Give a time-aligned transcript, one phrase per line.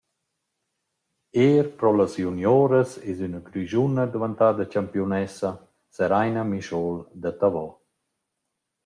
[1.41, 5.51] Eir pro las junioras es üna grischuna dvantada champiunessa,
[5.99, 7.65] Sereina Mischol da Tavo.